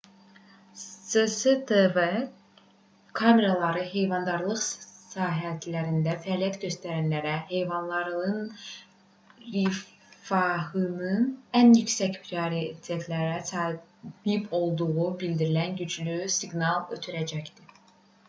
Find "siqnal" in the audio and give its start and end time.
16.41-16.83